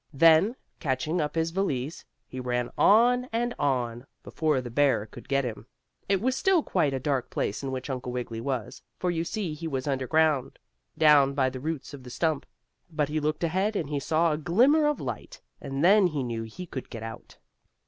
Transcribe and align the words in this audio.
Then, 0.15 0.55
catching 0.79 1.21
up 1.21 1.35
his 1.35 1.51
valise, 1.51 2.03
he 2.25 2.39
ran 2.39 2.71
on 2.75 3.29
and 3.31 3.53
on, 3.59 4.07
before 4.23 4.59
the 4.59 4.71
bear 4.71 5.05
could 5.05 5.29
get 5.29 5.43
to 5.43 5.49
him. 5.49 5.67
It 6.09 6.19
was 6.21 6.35
still 6.35 6.63
quite 6.63 6.91
a 6.91 6.99
dark 6.99 7.29
place 7.29 7.61
in 7.61 7.71
which 7.71 7.87
Uncle 7.87 8.11
Wiggily 8.11 8.41
was, 8.41 8.81
for 8.97 9.11
you 9.11 9.23
see 9.23 9.53
he 9.53 9.67
was 9.67 9.85
underground, 9.85 10.57
down 10.97 11.35
by 11.35 11.51
the 11.51 11.59
roots 11.59 11.93
of 11.93 12.01
the 12.01 12.09
stump. 12.09 12.47
But 12.89 13.09
he 13.09 13.19
looked 13.19 13.43
ahead 13.43 13.75
and 13.75 13.91
he 13.91 13.99
saw 13.99 14.29
a 14.29 14.29
little 14.31 14.45
glimmer 14.55 14.87
of 14.87 14.99
light, 14.99 15.39
and 15.61 15.83
then 15.85 16.07
he 16.07 16.23
knew 16.23 16.41
he 16.45 16.65
could 16.65 16.89
get 16.89 17.03
out. 17.03 17.37